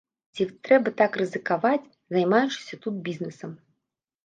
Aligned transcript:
Ці 0.37 0.45
трэба 0.67 0.93
так 1.01 1.11
рызыкаваць, 1.21 1.91
займаючыся 2.17 2.75
тут 2.87 2.93
бізнэсам? 3.11 3.57